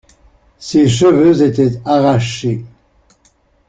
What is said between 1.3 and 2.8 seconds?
étaient arrachés.